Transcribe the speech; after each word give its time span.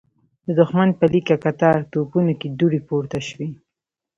د 0.47 0.49
دښمن 0.59 0.89
په 0.99 1.05
ليکه 1.13 1.35
کتار 1.45 1.79
توپونو 1.91 2.33
کې 2.39 2.47
دوړې 2.59 2.79
پورته 2.87 3.19
شوې. 3.27 3.49